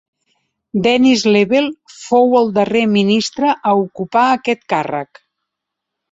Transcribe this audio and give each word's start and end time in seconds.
Denis 0.85 1.25
Lebel 1.33 1.67
fou 1.97 2.33
el 2.39 2.49
darrer 2.55 2.81
ministre 2.93 3.51
a 3.73 3.75
ocupar 3.81 4.23
aquest 4.39 4.63
càrrec. 4.75 5.21